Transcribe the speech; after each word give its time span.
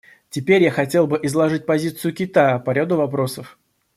Теперь 0.31 0.63
я 0.63 0.71
хотел 0.71 1.05
бы 1.05 1.19
изложить 1.21 1.67
позицию 1.67 2.15
Китая 2.15 2.57
по 2.57 2.71
ряду 2.71 2.97
вопросов. 2.97 3.59